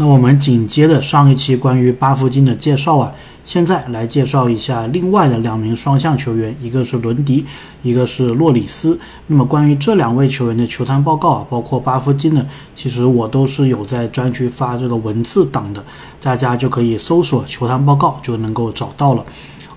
[0.00, 3.12] 那我们紧接着上一期关于巴夫金的介绍啊，
[3.44, 7.44] 现在来介绍一下另外的两名双向球员，一个是伦迪，
[7.82, 8.98] 一个是洛里斯。
[9.26, 15.84] 那么关于这两位球员的球探报告啊，包括巴夫金呢，其实我都是有在专区发这个文字档的，
[16.22, 19.22] 大家就可以搜索球探报告就能够找到了。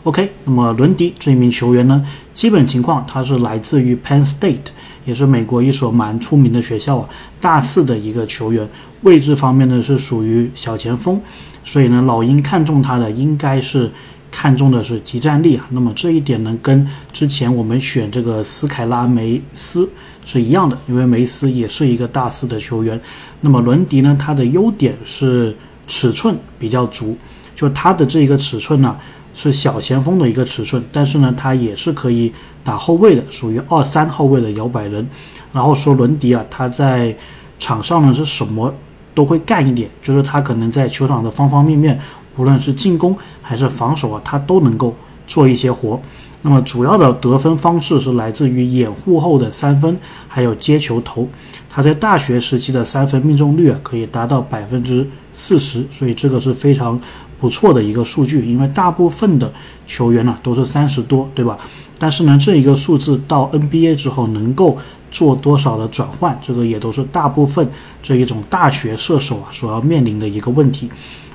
[0.04, 2.02] OK，那么伦迪这一名球员呢，
[2.32, 4.72] 基本情况他是来自于 Penn State。
[5.06, 7.10] 也是美国一所蛮出名的学校啊，
[7.42, 8.68] 大四的一个球员，
[9.02, 11.20] 位置方面呢是属于小前锋，
[11.64, 13.90] 所以呢老鹰看中他的应该是
[14.32, 15.68] 看中的是集战力啊。
[15.72, 19.90] 那么这一点呢跟之前我们选这个斯凯拉梅斯
[20.26, 23.00] 是一样的，因为梅斯也是一个大四的球员。
[23.42, 25.56] 那么伦迪呢，他的优点是
[25.88, 27.18] 尺寸比较足，
[27.56, 28.96] 就他的这一个尺寸呢。
[29.36, 32.32] 是小前锋的一个尺寸，但是呢，他也是可以
[32.64, 35.08] 打后卫的，属于二三后卫的摇摆人。
[35.52, 37.16] 然后说伦迪啊，他在
[37.60, 38.74] 场上呢是什么
[39.14, 42.00] 都会干一点，就是他可能在球场的方方面面，
[42.38, 44.96] 无论是进攻还是防守啊，他都能够
[45.28, 46.02] 做一些活。
[46.42, 51.28] 那么主要的得分方式是来自于掩护后的三分，还有接球投。
[51.70, 57.00] 他在大学时期的三分命中率啊可以达到百分之四十，所以这个是非常。
[57.44, 59.52] 不错的一个数据，因为大部分的
[59.86, 61.58] 球员呢都是三十多，对吧？
[62.00, 64.78] 但是呢，这一个数字到 NBA 之后能够
[65.12, 67.68] 做多少的转换，这个也都是大部分
[68.02, 70.90] 这一种大学射手啊所要面临的一个问题。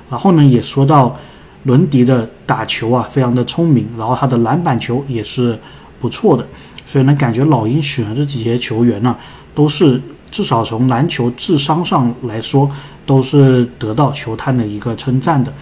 [0.09, 1.15] 然后呢，也说到
[1.61, 5.59] 伦迪的打球啊非常的聪明，然后他的篮板球也是
[5.99, 6.43] 不错的，
[6.87, 9.15] 所以呢，感觉老鹰选的这几些球员呢，
[9.53, 12.67] 都是至少从篮球智商上来说，
[13.05, 15.53] 都是得到球探的一个称赞的。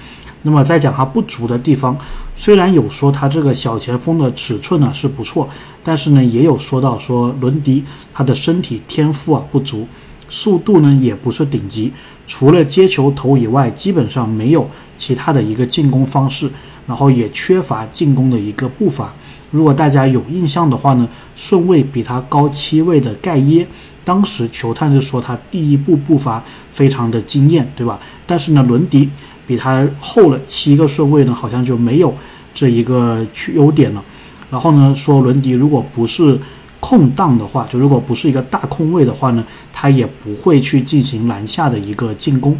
[0.47, 1.97] 那么再讲他不足的地方，
[2.33, 5.49] 虽然有说他这个小前锋的尺寸呢是不错，
[5.83, 9.85] 但是呢也有说到说伦迪他的身体天赋啊不足，
[10.29, 11.91] 速度呢也不是顶级，
[12.25, 16.49] 除了接球投以外，基本上没有其他的一个进攻方式，
[16.87, 19.13] 然后也缺乏进攻的一个步伐。
[19.51, 21.05] 如果大家有印象的话呢，
[21.35, 23.67] 顺位比他高七位的盖耶，
[24.05, 26.41] 当时球探就说他第一步步伐
[26.71, 27.99] 非常的惊艳，对吧？
[28.25, 29.09] 但是呢伦迪。
[29.47, 32.13] 比他厚了七个顺位呢，好像就没有
[32.53, 33.25] 这一个
[33.55, 34.03] 优点了。
[34.51, 36.37] 然后呢，说伦迪如果不是
[36.79, 39.43] 空档的话，就如果不是一个大空位的话呢，
[39.73, 42.55] 他也不会去进行篮下的一个进攻，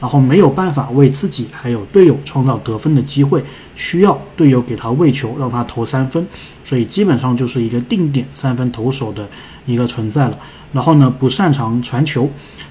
[0.00, 3.44] 然后没有办法为自己还有队友创造得分的机会，
[3.76, 6.26] 需要队友给他喂球，让他投三分，
[6.64, 9.28] 所以基本上就是一个定点三分投手的
[9.66, 10.38] 一个存在了。
[10.72, 12.28] 然后呢，不擅长传球。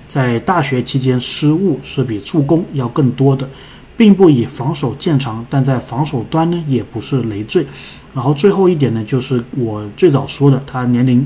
[0.07, 3.47] 在大学期间，失误是比助攻要更多的，
[3.95, 7.63] 并不以防守见长，但在防守端呢，也不是累赘。
[8.15, 11.23] 然后最后一点呢，就是我最早说的，他年龄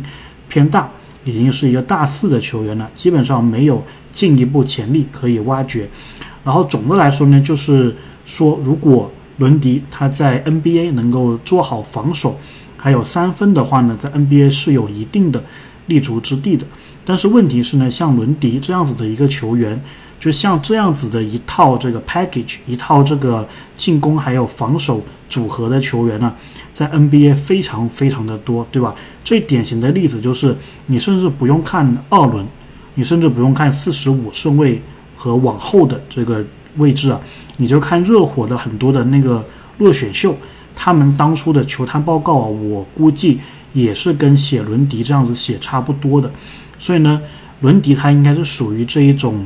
[0.50, 0.92] 偏大，
[1.24, 5.90] 已经是一个大四的球员了，基本上没有进一步潜力可以挖掘。
[6.44, 7.96] 然后总的来说呢，就是
[8.26, 12.38] 说，如果伦迪他在 NBA 能够做好防守，
[12.78, 15.44] 还有三分的话呢，在 NBA 是有一定的
[15.88, 16.66] 立足之地的。
[17.06, 19.82] 但是问题是呢，像伦迪这样子的一个球员，
[20.24, 23.46] 就像这样子的一套这个 package，一套这个
[23.76, 26.34] 进攻还有防守组合的球员呢，
[26.72, 28.96] 在 NBA 非常非常的多，对吧？
[29.22, 32.48] 最典型的例子就是，你甚至不用看二轮，
[32.96, 34.82] 你甚至不用看四十五顺位
[35.18, 36.42] 和往后的这个
[36.78, 37.20] 位置啊，
[37.58, 39.46] 你就看热火的很多的那个
[39.80, 40.34] 落选秀，
[40.74, 43.42] 他们当初的球探报告啊，我估计
[43.74, 46.32] 也是跟写伦迪这样子写差不多的。
[46.80, 47.22] 所以呢，
[47.60, 49.46] 伦迪他应该是属于这一种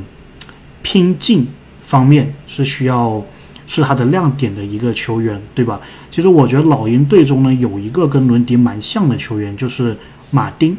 [0.90, 1.46] 拼劲
[1.80, 3.22] 方面是需要
[3.66, 5.78] 是他的亮点的一个球员，对吧？
[6.10, 9.94] 其实我觉得老鹰队中呢有一个跟伦迪蛮像的球员，就是
[10.30, 10.74] 马丁。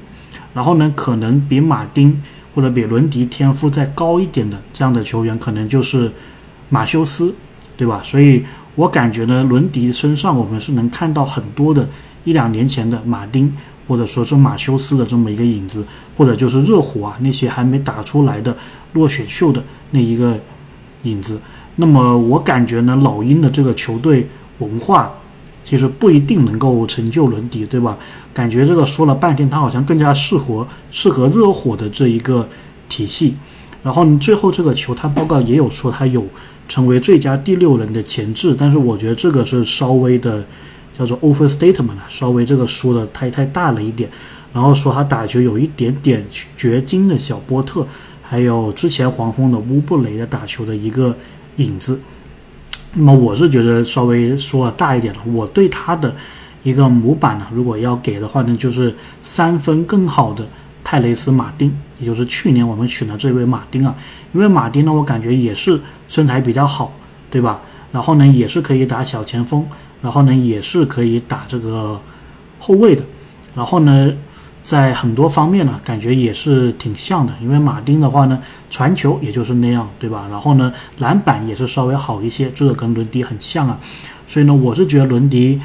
[0.55, 2.19] 然后呢，可能比马丁
[2.55, 6.11] 或者比伦迪天赋再高一点的这样的球员，可能就是
[6.69, 7.35] 马修斯，
[7.77, 8.01] 对吧？
[8.03, 8.43] 所以
[8.73, 11.87] 我感觉呢，伦迪身上我们是能看到很多的
[12.23, 13.55] 一两年前的马丁。
[13.89, 15.83] 或者说是马修斯的这么一个影子，
[16.15, 18.55] 或者就是热火啊那些还没打出来的
[18.93, 20.39] 落选秀的那一个
[21.03, 21.41] 影子。
[21.77, 25.11] 那么我感觉呢，老鹰的这个球队文化
[25.63, 27.97] 其实不一定能够成就伦迪，对吧？
[28.31, 32.47] 感觉这个说了半天，他好像更加适合适合热火的这一个
[32.87, 33.33] 体系。
[33.81, 36.23] 然后最后这个球探报告也有说他有
[36.67, 40.45] 成为最佳第六人的潜质，但是我觉得这个是稍微的。
[40.99, 44.09] 叫做 overstatement 稍微这个说的太太大了一点，
[44.53, 46.21] 然后说他打球有一点点
[46.57, 47.87] 掘金的小波特，
[48.21, 51.15] 还有之前黄蜂的乌布雷的打球的一个
[51.55, 52.01] 影子。
[52.95, 55.21] 那么我是觉得稍微说的大一点了。
[55.31, 56.13] 我对他的
[56.63, 58.93] 一个模板呢，如果要给的话呢，就是
[59.23, 60.45] 三分更好的
[60.83, 63.95] 泰雷斯·马丁，也就是去年我们选的这位马丁啊。
[64.33, 65.79] 因为马丁呢，我感觉也是
[66.09, 66.91] 身材比较好，
[67.31, 67.61] 对吧？
[67.93, 69.65] 然后呢，也是可以打小前锋，
[70.01, 71.99] 然后呢，也是可以打这个
[72.59, 73.03] 后卫的。
[73.55, 74.13] 然后呢，
[74.61, 77.33] 在很多方面呢，感觉也是挺像的。
[77.41, 80.27] 因为马丁的话呢，传球也就是那样，对吧？
[80.29, 83.77] 然后呢，篮板也是稍微好一些，这个跟伦迪很像啊。
[84.27, 85.59] 所以呢，我是觉得伦迪，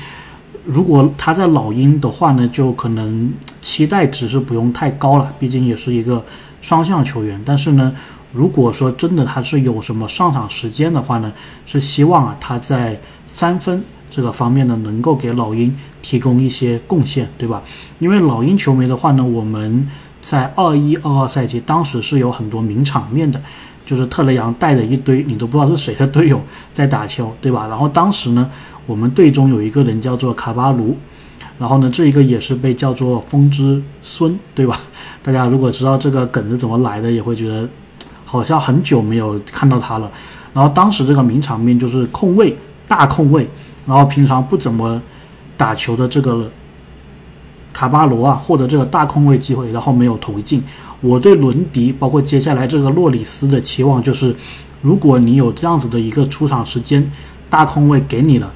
[0.64, 6.24] 如果他在老鹰的话呢，就可能期待值是不用太高了，毕竟也是一个
[6.62, 7.40] 双向球员。
[7.44, 7.94] 但是呢，
[8.32, 11.30] 如果说真的他是有什么上场时间的话呢，
[11.66, 13.84] 是希望啊他在三分
[14.14, 17.60] 这个方面呢，能够给老鹰提供一些贡献，对吧？
[17.98, 19.88] 因为老鹰球迷的话呢，我们
[20.20, 23.40] 在二一二二赛季当时是有很多名场面的。
[23.86, 26.40] 就是特雷杨带着一堆你都不知道是谁的队友
[26.72, 27.66] 在打球，对吧？
[27.66, 28.50] 然后当时呢，
[28.86, 30.96] 我们队中有一个人叫做卡巴卢，
[31.58, 34.80] 然后呢，这一个也是被叫做风之孙，对吧？
[35.22, 37.68] 大家如果知道这个梗是怎么来的，也会觉得
[38.24, 40.10] 好像很久没有看到他了。
[40.54, 42.56] 然后当时这个名场面就是控卫
[42.88, 43.46] 大控卫，
[43.86, 45.00] 然后平常不怎么
[45.56, 46.50] 打球的这个
[47.72, 50.62] 卡巴罗啊，获得这个大空位机会，然后没有投进。
[51.00, 54.34] 我对伦迪，包括接下来这个洛里斯的期望就是，
[54.80, 57.10] 如果你有这样子的一个出场时间，
[57.50, 58.50] 大空位给你了，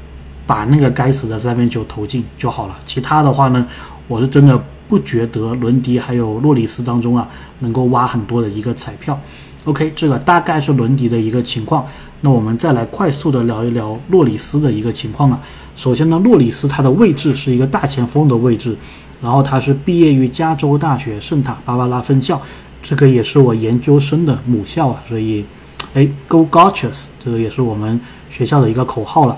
[0.47, 2.77] 把那个该死的三分球投进就好了。
[2.85, 3.67] 其他的话呢，
[4.07, 4.59] 我是真的
[4.89, 7.29] 不觉得伦迪还有洛里斯当中啊，
[7.59, 9.21] 能够挖很多的一个彩票。
[9.65, 11.87] OK，这个大概是伦迪的一个情况。
[12.21, 15.41] 那我们再来快速的聊一聊洛里斯的一个情况啊。
[15.77, 18.77] 首先呢，洛里斯他的位置是一个大前锋的位置。
[19.21, 22.41] 然后他是毕业于加州大学圣塔芭芭拉分校，
[22.81, 25.45] 这个也是我研究生的母校啊，所以，
[25.93, 28.01] 哎，Go g o t c h e s 这个也是我们
[28.31, 29.37] 学校的一个口号了。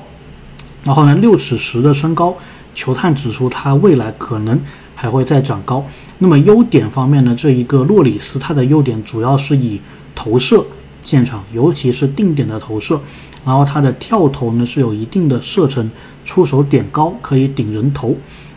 [0.85, 2.35] 然后呢，六尺十的身高，
[2.75, 4.61] 球探指出他未来可能
[4.95, 5.83] 还会再长高。
[6.19, 9.81] 那么优点方面呢，这一个洛里斯他的优点主要是以
[10.15, 10.63] 投射
[11.03, 13.01] 现场，尤其是定点的投射。
[13.45, 15.91] 然后他的跳投呢是有一定的射程，
[16.25, 18.15] 出手点高，可以顶人头。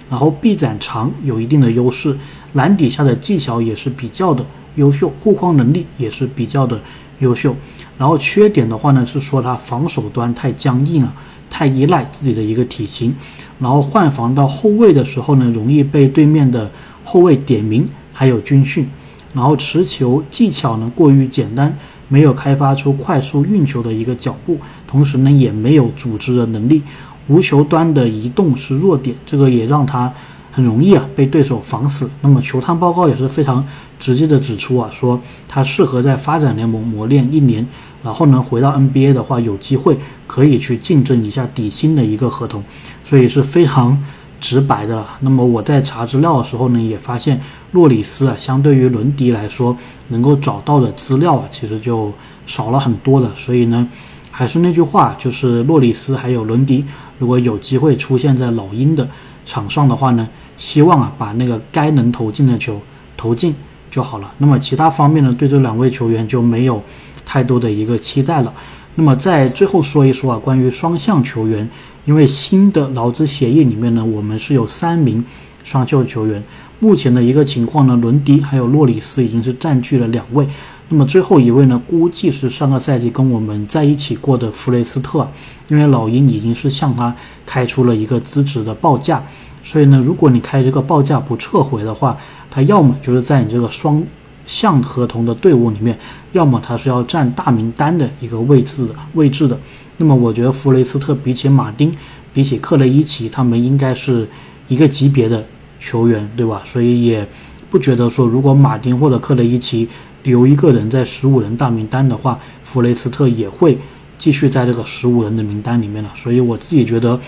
[0.10, 2.16] 然后臂展长有一定的优势，
[2.54, 4.46] 篮底下的技巧也是比较的
[4.76, 6.80] 优秀，护框能力也是比较的
[7.20, 7.56] 优秀。
[7.98, 11.14] 然后缺点的话呢，是说他防守端太僵硬了，
[11.50, 13.16] 太依赖自己的一个体型。
[13.60, 16.70] 然后换防到后卫的时候呢，容易被对面的
[17.06, 18.88] 后卫点名，还有军训。
[19.34, 21.76] 然后持球技巧呢过于简单，
[22.08, 24.58] 没有开发出快速运球的一个脚步，
[24.88, 26.82] 同时呢也没有组织的能力。
[27.28, 30.12] 无球端的移动是弱点，这个也让他
[30.52, 32.10] 很容易啊被对手防死。
[32.22, 33.66] 那么球探报告也是非常
[33.98, 37.66] 直接的指出啊，说他适合在发展联盟磨练一年，
[38.04, 39.98] 然后呢回到 NBA 的话，有机会
[40.28, 42.62] 可以去竞争一下底薪的一个合同，
[43.06, 43.98] 所以是非常
[44.44, 45.06] 直白的。
[45.22, 47.40] 那么我在查资料的时候呢，也发现
[47.72, 49.76] 洛里斯啊，相对于伦迪来说，
[50.10, 52.12] 能够找到的资料啊，其实就
[52.46, 53.34] 少了很多的。
[53.34, 53.88] 所以呢。
[54.36, 56.84] 还是那句话，就是洛里斯还有伦迪，
[57.20, 59.08] 如果有机会出现在老鹰的
[59.46, 62.82] 场上的话呢，希望啊把那个该能投进的球
[63.16, 63.54] 投进
[63.92, 64.34] 就好了。
[64.40, 66.82] 那么其他方面呢，对这两位球员就没有
[67.24, 68.52] 太多的一个期待了。
[68.96, 71.68] 那么在最后说一说啊，关于双向球员，
[72.06, 75.24] 因为新的劳资协议里面呢，我们是有三名
[75.64, 76.44] 双秀球员，
[76.80, 80.48] 目前的一个情况呢，伦迪还有洛里斯已经是占据了两位。
[80.90, 85.28] 那么最后一位呢，估计是上个赛季跟我们在一起过的弗雷斯特，
[85.70, 87.16] 因为老鹰已经是向他
[87.48, 89.24] 开出了一个资质的报价，
[89.64, 92.16] 所以呢，如果你开这个报价不撤回的话，
[92.52, 94.04] 他要么就是在你这个双
[94.46, 95.98] 向合同的队伍里面，
[96.32, 99.58] 要么他是要占大名单的一个位置的位置的。
[99.98, 101.96] 那么我觉得弗雷斯特比起马丁，
[102.34, 104.28] 比起克雷伊奇，他们应该是
[104.68, 105.46] 一个级别的
[105.80, 106.62] 球员，对吧？
[106.66, 107.28] 所以也
[107.70, 109.88] 不觉得说如果马丁或者克雷伊奇。
[110.24, 113.78] 留一个人在十五人大名单的话，弗雷斯特也会
[114.18, 116.10] 继续在这个十五人的名单里面了。
[116.16, 117.20] 所以我自己觉得，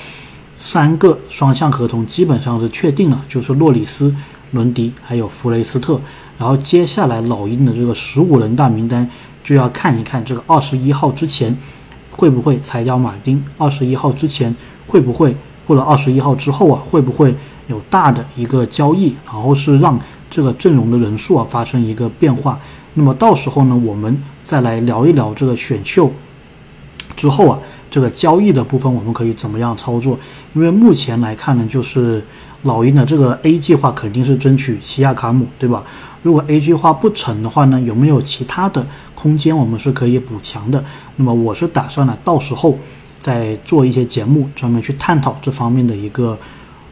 [0.55, 4.15] 三个双向合同基本上是确定了，就是洛里斯、
[4.51, 5.99] 伦迪还有弗雷斯特。
[6.37, 9.09] 然后接下来老鹰的这个十五人大名单
[9.43, 11.55] 就要看一看这个二十一号之前
[12.11, 14.53] 会不会裁掉马丁，二十一号之前
[14.87, 15.35] 会不会，
[15.65, 17.35] 或者二十一号之后啊会不会
[17.67, 22.59] 有大的一个交易，然后是让这个阵容的人数啊发生一个变化。
[22.93, 26.11] 那么到时候呢，我们再来聊一聊这个选秀
[27.15, 30.17] 之后啊，这个交易的部分我们可以怎么样操作？
[30.53, 32.23] 因为目前来看呢，就是
[32.63, 35.83] 老鹰的这个 A 计划肯定是争取西亚卡姆，对吧？
[36.21, 40.83] 如果 A 计划不成的话呢，有没有其他的空间我们是可以补强的？
[41.15, 42.77] 那么我是打算呢，到时候
[43.17, 46.37] 再做一些节目，专门去探讨这方面的一个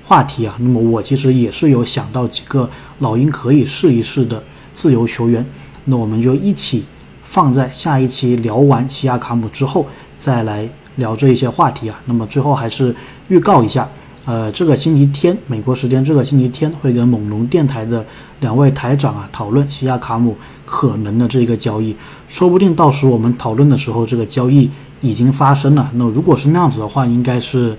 [0.03, 0.55] 话题啊。
[0.59, 4.41] 那么我其实也是有想到几个老鹰可以试一试的。
[4.75, 5.45] 自由球员。
[5.85, 6.83] 那我们就一起
[7.21, 9.85] 放在下一期聊完西亚卡姆之后
[10.23, 10.65] 再来
[10.95, 11.99] 聊这一些话题啊。
[12.05, 12.95] 那么最后还是
[13.27, 13.85] 预告一下。
[14.25, 18.05] 呃，这个星期天，美国时间这个星期天会跟猛龙电台的
[18.39, 21.93] 两位台长啊讨论西亚卡姆可能的这个交易，
[22.25, 24.69] 说不定到时我们讨论的时候，这个交易
[25.01, 25.91] 已经发生了。
[25.95, 27.77] 那如果是那样子的话，应该是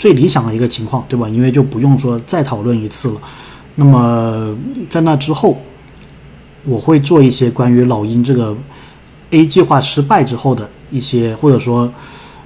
[0.00, 1.28] 最理想的一个情况，对吧？
[1.28, 3.20] 因为就不用说再讨论一次了。
[3.76, 4.52] 那么
[4.90, 5.56] 在那之后，
[6.64, 8.52] 我会做一些关于老鹰这个
[9.30, 11.92] A 计划失败之后的一些，或者说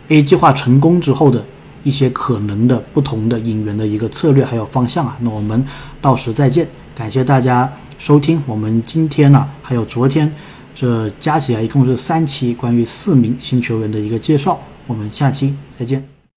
[0.08, 1.44] A 计划成功之后的。
[1.84, 5.64] 一些可能的不同的引援的一个策略还有方向啊，那我们
[6.00, 10.28] 到时再见，感谢大家收听我们今天呢，还有昨天，
[10.74, 16.15] 这加起来一共是三期关于四名新球员的一个介绍，我们下期再见。